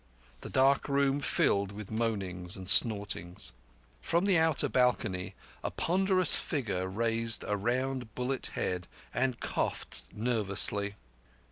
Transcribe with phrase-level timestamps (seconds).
[0.39, 3.53] The dark room filled with moanings and snortings.
[4.01, 10.95] From the outer balcony, a ponderous figure raised a round bullet head and coughed nervously.